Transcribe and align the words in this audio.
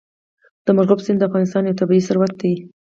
مورغاب 0.75 0.99
سیند 1.05 1.19
د 1.21 1.23
افغانستان 1.29 1.63
یو 1.63 1.79
طبعي 1.81 2.01
ثروت 2.07 2.33
دی. 2.41 2.53